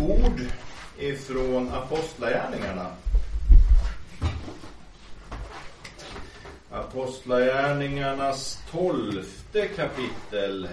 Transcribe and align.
ord 0.00 0.40
ifrån 0.98 1.70
Apostlagärningarna. 1.72 2.86
Apostlagärningarnas 6.70 8.62
tolfte 8.70 9.68
kapitel. 9.68 10.68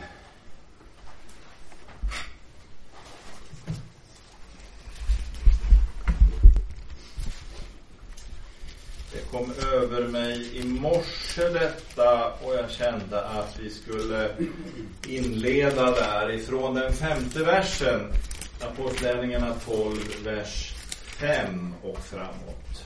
Det 9.14 9.32
kom 9.32 9.54
över 9.74 10.08
mig 10.08 10.58
i 10.58 10.64
morse 10.64 11.50
detta 11.50 12.32
och 12.42 12.56
jag 12.56 12.72
kände 12.72 13.22
att 13.22 13.60
vi 13.60 13.70
skulle 13.70 14.30
inleda 15.08 15.92
där 15.92 16.32
ifrån 16.32 16.76
den 16.76 16.94
femte 16.94 17.44
versen. 17.44 18.12
Apostlagärningarna 18.72 19.56
12, 19.66 19.96
vers 20.24 20.74
5 21.20 21.74
och 21.84 21.98
framåt. 21.98 22.86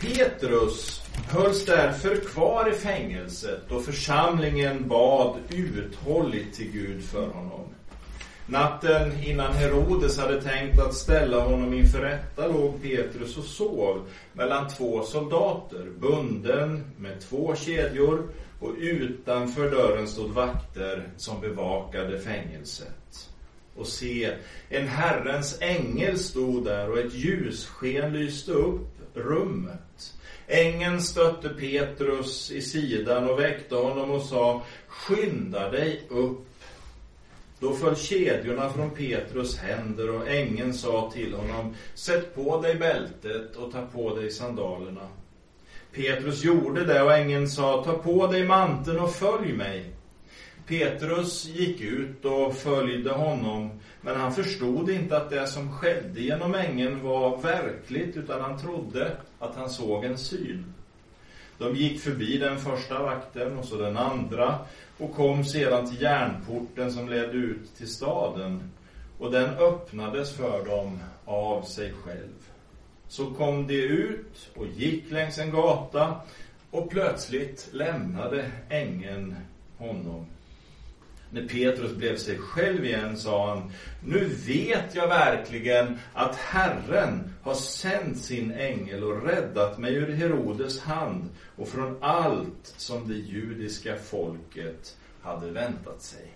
Petrus 0.00 1.02
hölls 1.28 1.64
därför 1.64 2.16
kvar 2.16 2.70
i 2.70 2.72
fängelset 2.72 3.70
och 3.70 3.84
församlingen 3.84 4.88
bad 4.88 5.36
uthålligt 5.50 6.56
till 6.56 6.70
Gud 6.70 7.04
för 7.04 7.28
honom. 7.28 7.66
Natten 8.46 9.24
innan 9.24 9.52
Herodes 9.52 10.18
hade 10.18 10.42
tänkt 10.42 10.80
att 10.80 10.94
ställa 10.94 11.40
honom 11.40 11.74
inför 11.74 11.98
rätta 11.98 12.46
låg 12.46 12.82
Petrus 12.82 13.36
och 13.36 13.44
sov 13.44 14.08
mellan 14.32 14.68
två 14.68 15.02
soldater, 15.02 15.86
bunden 15.98 16.84
med 16.96 17.20
två 17.20 17.54
kedjor 17.56 18.28
och 18.60 18.74
utanför 18.78 19.70
dörren 19.70 20.08
stod 20.08 20.30
vakter 20.30 21.08
som 21.16 21.40
bevakade 21.40 22.18
fängelset. 22.18 23.29
Och 23.80 23.86
se, 23.86 24.32
en 24.68 24.88
Herrens 24.88 25.58
ängel 25.60 26.18
stod 26.18 26.64
där 26.64 26.90
och 26.90 26.98
ett 26.98 27.14
ljussken 27.14 28.12
lyste 28.12 28.52
upp 28.52 28.88
rummet. 29.14 30.14
Ängeln 30.46 31.02
stötte 31.02 31.48
Petrus 31.48 32.50
i 32.50 32.62
sidan 32.62 33.30
och 33.30 33.40
väckte 33.40 33.74
honom 33.74 34.10
och 34.10 34.22
sa, 34.22 34.62
skynda 34.88 35.70
dig 35.70 36.02
upp 36.08 36.46
då 37.60 37.72
föll 37.72 37.96
kedjorna 37.96 38.70
från 38.70 38.90
Petrus 38.90 39.58
händer 39.58 40.10
och 40.10 40.28
ängeln 40.28 40.74
sa 40.74 41.10
till 41.14 41.34
honom, 41.34 41.74
sätt 41.94 42.34
på 42.34 42.60
dig 42.60 42.74
bältet 42.74 43.56
och 43.56 43.72
ta 43.72 43.86
på 43.86 44.16
dig 44.16 44.30
sandalerna. 44.30 45.08
Petrus 45.92 46.44
gjorde 46.44 46.84
det 46.84 47.02
och 47.02 47.12
ängeln 47.12 47.48
sa, 47.48 47.84
ta 47.84 47.92
på 47.92 48.26
dig 48.26 48.44
manteln 48.44 48.98
och 48.98 49.14
följ 49.14 49.52
mig. 49.52 49.84
Petrus 50.70 51.46
gick 51.46 51.80
ut 51.80 52.24
och 52.24 52.54
följde 52.54 53.10
honom, 53.10 53.70
men 54.00 54.16
han 54.16 54.32
förstod 54.32 54.90
inte 54.90 55.16
att 55.16 55.30
det 55.30 55.46
som 55.46 55.72
skedde 55.72 56.20
genom 56.20 56.54
ängeln 56.54 57.02
var 57.02 57.42
verkligt, 57.42 58.16
utan 58.16 58.40
han 58.40 58.58
trodde 58.58 59.16
att 59.38 59.56
han 59.56 59.70
såg 59.70 60.04
en 60.04 60.18
syn. 60.18 60.74
De 61.58 61.76
gick 61.76 62.00
förbi 62.00 62.38
den 62.38 62.58
första 62.58 63.02
vakten 63.02 63.58
och 63.58 63.64
så 63.64 63.76
den 63.76 63.96
andra 63.96 64.58
och 64.98 65.14
kom 65.14 65.44
sedan 65.44 65.90
till 65.90 66.02
järnporten 66.02 66.92
som 66.92 67.08
ledde 67.08 67.36
ut 67.36 67.76
till 67.76 67.88
staden 67.88 68.70
och 69.18 69.30
den 69.30 69.54
öppnades 69.54 70.36
för 70.36 70.64
dem 70.64 70.98
av 71.24 71.62
sig 71.62 71.92
själv. 72.04 72.50
Så 73.08 73.30
kom 73.30 73.66
de 73.66 73.82
ut 73.82 74.50
och 74.54 74.66
gick 74.66 75.10
längs 75.10 75.38
en 75.38 75.50
gata 75.50 76.20
och 76.70 76.90
plötsligt 76.90 77.68
lämnade 77.72 78.50
ängeln 78.68 79.36
honom. 79.76 80.26
När 81.30 81.48
Petrus 81.48 81.92
blev 81.92 82.16
sig 82.16 82.38
själv 82.38 82.84
igen 82.84 83.16
sa 83.16 83.54
han, 83.54 83.72
nu 84.04 84.24
vet 84.46 84.94
jag 84.94 85.08
verkligen 85.08 85.98
att 86.12 86.36
Herren 86.36 87.34
har 87.42 87.54
sänt 87.54 88.18
sin 88.18 88.52
ängel 88.52 89.04
och 89.04 89.22
räddat 89.22 89.78
mig 89.78 89.94
ur 89.94 90.12
Herodes 90.12 90.80
hand 90.80 91.28
och 91.56 91.68
från 91.68 91.96
allt 92.00 92.74
som 92.76 93.08
det 93.08 93.14
judiska 93.14 93.96
folket 93.96 94.96
hade 95.22 95.50
väntat 95.50 96.02
sig. 96.02 96.32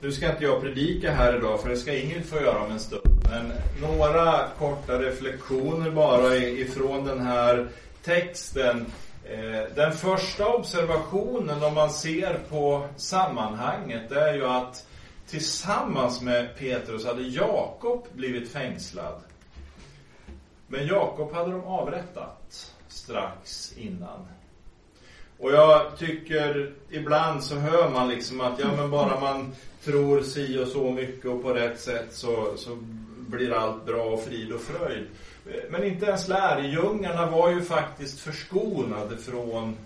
Nu 0.00 0.12
ska 0.12 0.30
inte 0.30 0.44
jag 0.44 0.60
predika 0.60 1.10
här 1.10 1.36
idag, 1.36 1.62
för 1.62 1.68
det 1.68 1.76
ska 1.76 1.96
Ingrid 1.96 2.24
få 2.24 2.36
göra 2.36 2.64
om 2.64 2.70
en 2.72 2.80
stund. 2.80 3.26
Men 3.30 3.52
några 3.80 4.48
korta 4.58 4.98
reflektioner 4.98 5.90
bara 5.90 6.36
ifrån 6.36 7.04
den 7.04 7.20
här 7.20 7.68
texten. 8.02 8.86
Eh, 9.24 9.74
den 9.74 9.92
första 9.92 10.46
observationen 10.46 11.62
om 11.62 11.74
man 11.74 11.90
ser 11.90 12.38
på 12.50 12.86
sammanhanget 12.96 14.08
det 14.08 14.20
är 14.20 14.34
ju 14.34 14.46
att 14.46 14.86
tillsammans 15.26 16.22
med 16.22 16.56
Petrus 16.58 17.06
hade 17.06 17.22
Jakob 17.22 18.06
blivit 18.12 18.52
fängslad. 18.52 19.20
Men 20.66 20.86
Jakob 20.86 21.32
hade 21.32 21.50
de 21.50 21.64
avrättat 21.64 22.72
strax 22.88 23.72
innan. 23.76 24.26
Och 25.38 25.52
jag 25.52 25.98
tycker 25.98 26.72
ibland 26.90 27.44
så 27.44 27.54
hör 27.54 27.90
man 27.90 28.08
liksom 28.08 28.40
att 28.40 28.58
ja 28.58 28.76
men 28.76 28.90
bara 28.90 29.20
man 29.20 29.54
tror 29.84 30.22
si 30.22 30.58
och 30.58 30.68
så 30.68 30.90
mycket 30.90 31.26
och 31.26 31.42
på 31.42 31.54
rätt 31.54 31.80
sätt 31.80 32.14
så, 32.14 32.52
så 32.56 32.78
blir 33.28 33.52
allt 33.52 33.86
bra 33.86 34.02
och 34.02 34.24
frid 34.24 34.52
och 34.52 34.60
fröjd. 34.60 35.06
Men 35.70 35.84
inte 35.84 36.06
ens 36.06 36.28
lärjungarna 36.28 37.30
var 37.30 37.50
ju 37.50 37.62
faktiskt 37.62 38.20
förskonade 38.20 39.16
från 39.16 39.76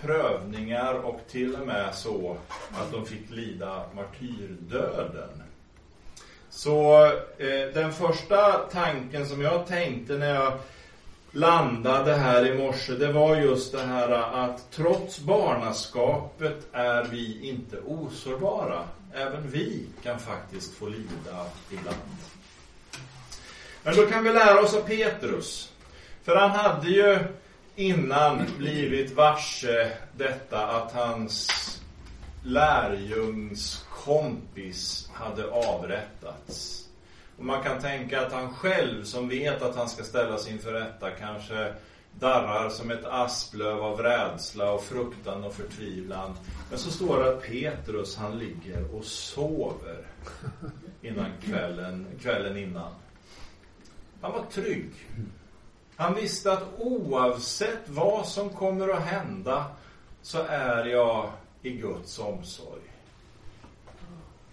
prövningar 0.00 0.94
och 0.94 1.20
till 1.30 1.54
och 1.54 1.66
med 1.66 1.94
så 1.94 2.36
att 2.72 2.92
de 2.92 3.06
fick 3.06 3.30
lida 3.30 3.84
martyrdöden. 3.94 5.42
Så 6.50 7.04
eh, 7.38 7.74
den 7.74 7.92
första 7.92 8.52
tanken 8.52 9.26
som 9.26 9.42
jag 9.42 9.66
tänkte 9.66 10.18
när 10.18 10.34
jag 10.34 10.52
landade 11.32 12.14
här 12.14 12.46
i 12.46 12.58
morse, 12.58 12.92
det 12.92 13.12
var 13.12 13.36
just 13.36 13.72
det 13.72 13.82
här 13.82 14.08
att 14.44 14.70
trots 14.70 15.20
barnaskapet 15.20 16.66
är 16.72 17.04
vi 17.04 17.48
inte 17.48 17.76
osårbara. 17.86 18.82
Även 19.14 19.50
vi 19.50 19.86
kan 20.02 20.18
faktiskt 20.18 20.74
få 20.74 20.86
lida 20.86 21.46
ibland. 21.70 21.96
Men 23.90 23.98
då 23.98 24.06
kan 24.06 24.24
vi 24.24 24.32
lära 24.32 24.60
oss 24.60 24.74
av 24.74 24.80
Petrus. 24.80 25.72
För 26.22 26.36
han 26.36 26.50
hade 26.50 26.88
ju 26.88 27.18
innan 27.76 28.42
blivit 28.58 29.12
varse 29.12 29.92
detta 30.16 30.66
att 30.66 30.92
hans 30.92 31.48
lärjungskompis 32.42 35.10
hade 35.12 35.50
avrättats. 35.50 36.86
Och 37.38 37.44
man 37.44 37.62
kan 37.62 37.80
tänka 37.80 38.26
att 38.26 38.32
han 38.32 38.54
själv 38.54 39.04
som 39.04 39.28
vet 39.28 39.62
att 39.62 39.76
han 39.76 39.88
ska 39.88 40.04
ställas 40.04 40.48
inför 40.48 40.72
rätta 40.72 41.10
kanske 41.10 41.74
darrar 42.18 42.68
som 42.68 42.90
ett 42.90 43.04
asplöv 43.04 43.82
av 43.82 44.02
rädsla 44.02 44.72
och 44.72 44.84
fruktan 44.84 45.44
och 45.44 45.54
förtvivlan. 45.54 46.36
Men 46.70 46.78
så 46.78 46.90
står 46.90 47.22
det 47.22 47.30
att 47.30 47.42
Petrus 47.42 48.16
han 48.16 48.38
ligger 48.38 48.94
och 48.94 49.04
sover 49.04 50.06
innan 51.02 51.30
kvällen, 51.44 52.06
kvällen 52.22 52.56
innan. 52.56 52.92
Han 54.20 54.32
var 54.32 54.44
trygg. 54.50 54.90
Han 55.96 56.14
visste 56.14 56.52
att 56.52 56.64
oavsett 56.78 57.88
vad 57.88 58.26
som 58.26 58.50
kommer 58.50 58.88
att 58.88 59.02
hända 59.02 59.66
så 60.22 60.38
är 60.48 60.84
jag 60.84 61.30
i 61.62 61.70
Guds 61.70 62.18
omsorg. 62.18 62.80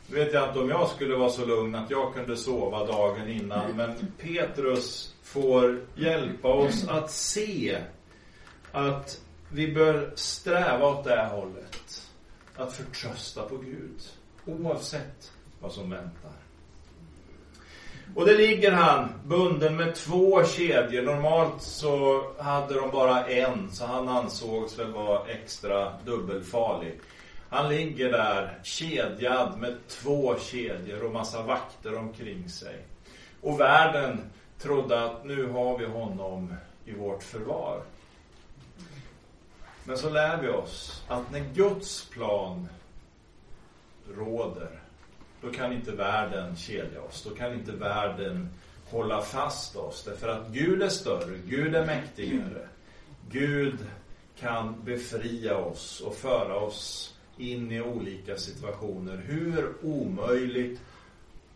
Nu 0.08 0.16
vet 0.16 0.34
jag 0.34 0.48
inte 0.48 0.60
om 0.60 0.70
jag 0.70 0.90
skulle 0.90 1.16
vara 1.16 1.30
så 1.30 1.46
lugn 1.46 1.76
att 1.76 1.92
jag 1.92 2.14
kunde 2.14 2.38
sova 2.38 2.86
dagen 2.86 3.30
innan, 3.30 3.76
men 3.76 4.12
Petrus 4.18 5.16
får 5.24 5.82
hjälpa 5.96 6.48
oss 6.48 6.88
att 6.88 7.12
se 7.12 7.82
att 8.72 9.22
vi 9.52 9.74
bör 9.74 10.12
sträva 10.16 10.88
åt 10.88 11.04
det 11.04 11.26
hållet. 11.26 12.08
Att 12.56 12.74
förtrösta 12.74 13.44
på 13.44 13.58
Gud, 13.58 14.02
oavsett 14.46 15.32
vad 15.60 15.72
som 15.72 15.90
väntar. 15.90 16.47
Och 18.16 18.26
det 18.26 18.38
ligger 18.38 18.72
han 18.72 19.10
bunden 19.26 19.76
med 19.76 19.96
två 19.96 20.46
kedjor. 20.46 21.02
Normalt 21.02 21.62
så 21.62 22.24
hade 22.40 22.74
de 22.74 22.92
bara 22.92 23.28
en, 23.28 23.72
så 23.72 23.86
han 23.86 24.08
ansågs 24.08 24.80
väl 24.80 24.92
vara 24.92 25.28
extra 25.28 25.94
dubbelfarlig. 26.06 27.00
Han 27.50 27.70
ligger 27.70 28.12
där 28.12 28.60
kedjad 28.64 29.58
med 29.60 29.78
två 29.88 30.36
kedjor 30.40 31.04
och 31.04 31.14
massa 31.14 31.44
vakter 31.44 31.98
omkring 31.98 32.50
sig. 32.50 32.76
Och 33.42 33.60
världen 33.60 34.30
trodde 34.60 35.04
att 35.04 35.26
nu 35.26 35.48
har 35.50 35.78
vi 35.78 35.86
honom 35.86 36.54
i 36.86 36.92
vårt 36.92 37.24
förvar. 37.24 37.82
Men 39.84 39.98
så 39.98 40.10
lär 40.10 40.42
vi 40.42 40.48
oss 40.48 41.04
att 41.08 41.32
när 41.32 41.40
Guds 41.40 42.06
plan 42.06 42.68
då 45.42 45.52
kan 45.52 45.74
inte 45.74 45.92
världen 45.92 46.56
kedja 46.56 47.02
oss. 47.02 47.24
Då 47.24 47.30
kan 47.30 47.54
inte 47.54 47.72
världen 47.72 48.50
hålla 48.86 49.22
fast 49.22 49.76
oss. 49.76 50.04
Därför 50.04 50.28
att 50.28 50.48
Gud 50.48 50.82
är 50.82 50.90
större, 50.90 51.38
Gud 51.46 51.76
är 51.76 51.86
mäktigare. 51.86 52.68
Gud 53.32 53.78
kan 54.40 54.84
befria 54.84 55.58
oss 55.58 56.02
och 56.02 56.16
föra 56.16 56.56
oss 56.56 57.14
in 57.38 57.72
i 57.72 57.82
olika 57.82 58.38
situationer. 58.38 59.18
Hur 59.18 59.74
omöjligt 59.84 60.82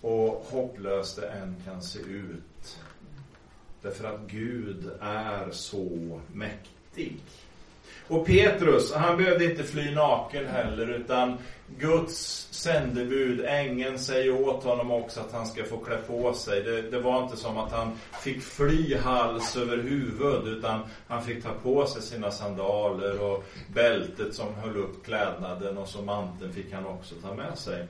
och 0.01 0.45
hopplöst 0.49 1.15
det 1.15 1.27
än 1.27 1.55
kan 1.65 1.81
se 1.81 1.99
ut. 1.99 2.79
Därför 3.81 4.03
att 4.03 4.19
Gud 4.27 4.91
är 5.01 5.51
så 5.51 6.21
mäktig. 6.33 7.19
Och 8.11 8.25
Petrus, 8.25 8.93
han 8.93 9.17
behövde 9.17 9.45
inte 9.45 9.63
fly 9.63 9.91
naken 9.91 10.45
heller 10.45 10.87
utan 10.87 11.37
Guds 11.77 12.47
sändebud, 12.51 13.45
ängeln, 13.45 13.99
säger 13.99 14.41
åt 14.47 14.63
honom 14.63 14.91
också 14.91 15.19
att 15.19 15.31
han 15.31 15.47
ska 15.47 15.63
få 15.63 15.77
klä 15.77 15.97
på 15.97 16.33
sig. 16.33 16.61
Det, 16.63 16.81
det, 16.81 16.99
var 16.99 17.23
inte 17.23 17.37
som 17.37 17.57
att 17.57 17.71
han 17.71 17.91
fick 18.21 18.41
fly 18.41 18.97
hals 18.97 19.57
över 19.57 19.77
huvud 19.77 20.47
utan 20.47 20.79
han 21.07 21.23
fick 21.23 21.43
ta 21.43 21.49
på 21.63 21.85
sig 21.85 22.01
sina 22.01 22.31
sandaler 22.31 23.21
och 23.21 23.43
bältet 23.73 24.35
som 24.35 24.55
höll 24.55 24.77
upp 24.77 25.05
klädnaden 25.05 25.77
och 25.77 25.87
så 25.87 26.01
manteln 26.01 26.53
fick 26.53 26.73
han 26.73 26.85
också 26.85 27.15
ta 27.15 27.33
med 27.33 27.57
sig. 27.57 27.87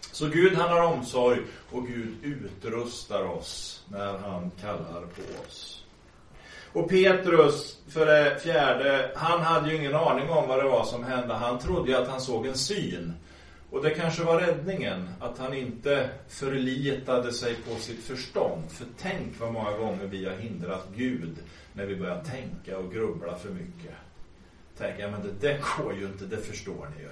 Så 0.00 0.28
Gud 0.28 0.54
han 0.54 0.68
har 0.68 0.82
omsorg 0.82 1.38
och 1.70 1.86
Gud 1.86 2.14
utrustar 2.22 3.24
oss 3.24 3.84
när 3.88 4.18
han 4.18 4.50
kallar 4.60 5.00
på 5.00 5.46
oss. 5.46 5.84
Och 6.78 6.88
Petrus, 6.88 7.78
för 7.88 8.06
det 8.06 8.38
fjärde, 8.40 9.10
han 9.14 9.40
hade 9.40 9.70
ju 9.70 9.76
ingen 9.76 9.94
aning 9.94 10.30
om 10.30 10.48
vad 10.48 10.58
det 10.58 10.68
var 10.68 10.84
som 10.84 11.04
hände. 11.04 11.34
Han 11.34 11.58
trodde 11.58 11.90
ju 11.90 11.96
att 11.96 12.08
han 12.08 12.20
såg 12.20 12.46
en 12.46 12.58
syn. 12.58 13.12
Och 13.70 13.82
det 13.82 13.90
kanske 13.90 14.22
var 14.22 14.40
räddningen, 14.40 15.08
att 15.20 15.38
han 15.38 15.54
inte 15.54 16.10
förlitade 16.28 17.32
sig 17.32 17.54
på 17.54 17.80
sitt 17.80 18.04
förstånd. 18.04 18.70
För 18.70 18.86
tänk 18.98 19.40
vad 19.40 19.52
många 19.52 19.78
gånger 19.78 20.06
vi 20.06 20.24
har 20.24 20.36
hindrat 20.36 20.88
Gud 20.96 21.36
när 21.72 21.86
vi 21.86 21.96
börjar 21.96 22.24
tänka 22.24 22.78
och 22.78 22.92
grubbla 22.92 23.34
för 23.36 23.50
mycket. 23.50 23.94
Tänk, 24.78 24.94
ja 24.98 25.10
men 25.10 25.22
det 25.22 25.48
där 25.48 25.60
går 25.78 25.94
ju 25.94 26.06
inte, 26.06 26.24
det 26.24 26.36
förstår 26.36 26.88
ni 26.96 27.02
ju. 27.02 27.10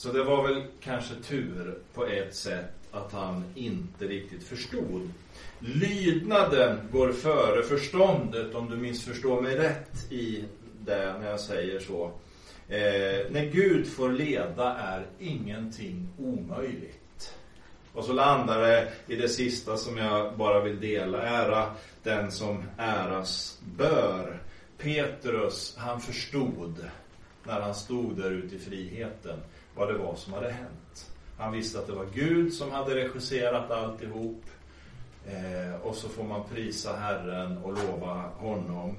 Så 0.00 0.12
det 0.12 0.22
var 0.24 0.48
väl 0.48 0.62
kanske 0.80 1.14
tur 1.14 1.78
på 1.94 2.06
ett 2.06 2.34
sätt 2.34 2.70
att 2.90 3.12
han 3.12 3.44
inte 3.54 4.04
riktigt 4.04 4.44
förstod. 4.44 5.10
Lydnaden 5.58 6.78
går 6.92 7.12
före 7.12 7.62
förståndet, 7.62 8.54
om 8.54 8.70
du 8.70 8.76
missförstår 8.76 9.40
mig 9.40 9.56
rätt 9.56 10.12
i 10.12 10.44
det 10.84 11.18
när 11.20 11.30
jag 11.30 11.40
säger 11.40 11.80
så. 11.80 12.04
Eh, 12.68 13.30
när 13.30 13.50
Gud 13.52 13.88
får 13.88 14.12
leda 14.12 14.74
är 14.74 15.06
ingenting 15.18 16.08
omöjligt. 16.18 17.34
Och 17.92 18.04
så 18.04 18.12
landar 18.12 18.60
det 18.60 18.92
i 19.06 19.16
det 19.16 19.28
sista 19.28 19.76
som 19.76 19.96
jag 19.96 20.36
bara 20.36 20.60
vill 20.60 20.80
dela. 20.80 21.22
Ära 21.22 21.74
den 22.02 22.30
som 22.30 22.64
äras 22.78 23.58
bör. 23.76 24.42
Petrus, 24.78 25.74
han 25.78 26.00
förstod 26.00 26.84
när 27.44 27.60
han 27.60 27.74
stod 27.74 28.16
där 28.16 28.30
ute 28.30 28.56
i 28.56 28.58
friheten 28.58 29.38
vad 29.80 29.88
det 29.88 29.98
var 29.98 30.14
som 30.14 30.32
hade 30.32 30.50
hänt. 30.50 31.10
Han 31.38 31.52
visste 31.52 31.78
att 31.78 31.86
det 31.86 31.92
var 31.92 32.06
Gud 32.14 32.52
som 32.52 32.70
hade 32.70 32.94
regisserat 32.94 33.70
alltihop. 33.70 34.44
Eh, 35.26 35.80
och 35.82 35.94
så 35.94 36.08
får 36.08 36.24
man 36.24 36.44
prisa 36.54 36.96
Herren 36.96 37.58
och 37.58 37.72
lova 37.72 38.24
honom. 38.36 38.96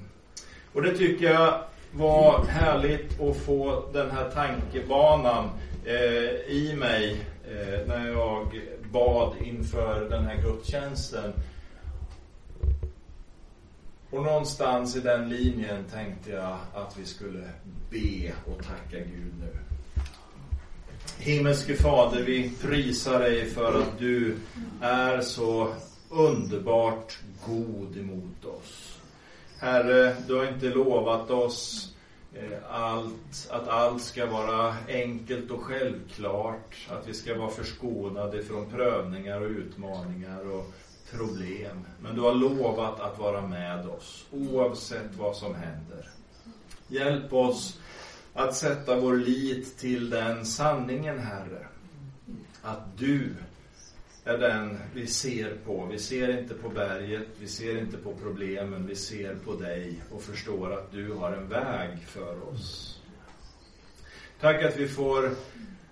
Och 0.72 0.82
det 0.82 0.96
tycker 0.96 1.30
jag 1.30 1.62
var 1.92 2.44
härligt 2.44 3.20
att 3.20 3.36
få 3.36 3.84
den 3.92 4.10
här 4.10 4.30
tankebanan 4.30 5.50
eh, 5.84 6.52
i 6.52 6.74
mig 6.78 7.26
eh, 7.50 7.86
när 7.86 8.08
jag 8.08 8.60
bad 8.92 9.34
inför 9.40 10.08
den 10.10 10.24
här 10.24 10.42
gudstjänsten. 10.42 11.32
Och 14.10 14.22
någonstans 14.22 14.96
i 14.96 15.00
den 15.00 15.28
linjen 15.28 15.84
tänkte 15.84 16.30
jag 16.30 16.58
att 16.74 16.98
vi 16.98 17.04
skulle 17.04 17.48
be 17.90 18.32
och 18.46 18.64
tacka 18.64 18.98
Gud 18.98 19.34
nu. 19.40 19.71
Himmelske 21.18 21.76
Fader, 21.76 22.22
vi 22.22 22.52
prisar 22.60 23.20
dig 23.20 23.50
för 23.50 23.80
att 23.80 23.98
du 23.98 24.36
är 24.80 25.20
så 25.20 25.74
underbart 26.10 27.18
god 27.46 27.96
emot 27.96 28.44
oss. 28.44 28.98
Herre, 29.58 30.16
du 30.26 30.34
har 30.34 30.46
inte 30.46 30.66
lovat 30.66 31.30
oss 31.30 31.92
eh, 32.34 32.58
allt, 32.70 33.48
att 33.50 33.68
allt 33.68 34.02
ska 34.02 34.26
vara 34.26 34.76
enkelt 34.88 35.50
och 35.50 35.62
självklart, 35.62 36.76
att 36.88 37.08
vi 37.08 37.14
ska 37.14 37.38
vara 37.38 37.50
förskonade 37.50 38.42
från 38.42 38.70
prövningar 38.70 39.40
och 39.40 39.50
utmaningar 39.50 40.52
och 40.52 40.72
problem. 41.12 41.86
Men 42.00 42.14
du 42.14 42.20
har 42.20 42.34
lovat 42.34 43.00
att 43.00 43.18
vara 43.18 43.46
med 43.46 43.88
oss, 43.88 44.26
oavsett 44.30 45.16
vad 45.18 45.36
som 45.36 45.54
händer. 45.54 46.10
Hjälp 46.88 47.32
oss 47.32 47.78
att 48.34 48.56
sätta 48.56 49.00
vår 49.00 49.16
lit 49.16 49.78
till 49.78 50.10
den 50.10 50.46
sanningen, 50.46 51.18
Herre. 51.18 51.66
Att 52.62 52.98
du 52.98 53.34
är 54.24 54.38
den 54.38 54.78
vi 54.94 55.06
ser 55.06 55.56
på. 55.64 55.86
Vi 55.90 55.98
ser 55.98 56.38
inte 56.38 56.54
på 56.54 56.68
berget, 56.68 57.26
vi 57.38 57.48
ser 57.48 57.78
inte 57.78 57.96
på 57.96 58.14
problemen, 58.14 58.86
vi 58.86 58.96
ser 58.96 59.34
på 59.34 59.54
dig 59.54 60.02
och 60.10 60.22
förstår 60.22 60.72
att 60.72 60.92
du 60.92 61.12
har 61.12 61.32
en 61.32 61.48
väg 61.48 61.98
för 62.06 62.48
oss. 62.48 63.00
Tack 64.40 64.62
att 64.62 64.76
vi 64.76 64.88
får 64.88 65.30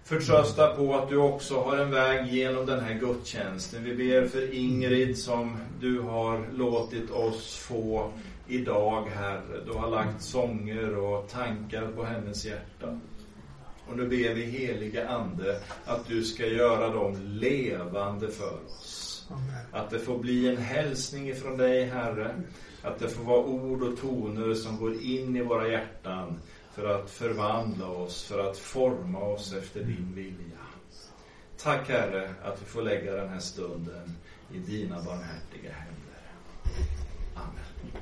förtrösta 0.05 0.67
på 0.77 0.95
att 0.95 1.09
du 1.09 1.17
också 1.17 1.61
har 1.61 1.77
en 1.77 1.91
väg 1.91 2.27
genom 2.27 2.67
den 2.67 2.81
här 2.81 2.95
gudstjänsten. 2.95 3.85
Vi 3.85 3.95
ber 3.95 4.27
för 4.27 4.55
Ingrid 4.55 5.19
som 5.19 5.57
du 5.81 6.01
har 6.01 6.47
låtit 6.53 7.11
oss 7.11 7.57
få 7.57 8.13
idag, 8.49 9.09
Herre. 9.15 9.61
Du 9.67 9.73
har 9.73 9.91
lagt 9.91 10.23
sånger 10.23 10.99
och 10.99 11.29
tankar 11.29 11.87
på 11.97 12.05
hennes 12.05 12.45
hjärta. 12.45 12.99
Och 13.89 13.97
nu 13.97 14.09
ber 14.09 14.35
vi 14.35 14.45
helige 14.45 15.09
Ande 15.09 15.61
att 15.85 16.07
du 16.07 16.25
ska 16.25 16.47
göra 16.47 16.89
dem 16.89 17.17
levande 17.23 18.29
för 18.29 18.59
oss. 18.67 19.29
Att 19.73 19.91
det 19.91 19.99
får 19.99 20.19
bli 20.19 20.49
en 20.49 20.57
hälsning 20.57 21.29
ifrån 21.29 21.57
dig, 21.57 21.85
Herre. 21.85 22.35
Att 22.83 22.99
det 22.99 23.09
får 23.09 23.25
vara 23.25 23.45
ord 23.45 23.83
och 23.83 24.01
toner 24.01 24.55
som 24.55 24.77
går 24.77 25.03
in 25.03 25.37
i 25.37 25.43
våra 25.43 25.69
hjärtan 25.69 26.39
för 26.75 26.85
att 26.85 27.11
förvandla 27.11 27.87
oss, 27.87 28.23
för 28.23 28.51
att 28.51 28.59
forma 28.59 29.19
oss 29.19 29.53
efter 29.53 29.85
din 29.85 30.13
vilja. 30.15 30.59
Tack 31.57 31.89
Herre 31.89 32.35
att 32.43 32.63
vi 32.63 32.67
får 32.67 32.83
lägga 32.83 33.15
den 33.15 33.29
här 33.29 33.41
stunden 33.41 34.17
i 34.53 34.59
dina 34.59 35.03
barmhärtiga 35.03 35.73
händer. 35.73 36.23
Amen. 37.35 38.01